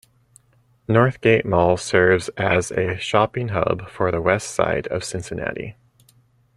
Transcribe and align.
Northgate 0.89 1.45
Mall 1.45 1.77
serves 1.77 2.29
as 2.29 2.71
a 2.71 2.97
shopping 2.97 3.49
hub 3.49 3.87
for 3.87 4.11
the 4.11 4.19
west 4.19 4.49
side 4.49 4.87
of 4.87 5.03
Cincinnati. 5.03 5.75